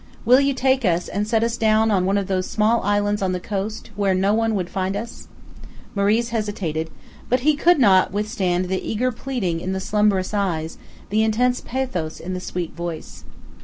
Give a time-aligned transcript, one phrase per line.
[0.25, 3.33] Will you take us, and set us down on one of those small islands on
[3.33, 5.27] the coast, where no one would find us?"
[5.93, 6.89] Moriz hesitated;
[7.29, 10.79] but he could not withstand the eager pleading in the slumbrous eyes,
[11.11, 13.25] the intense pathos in the sweet voice.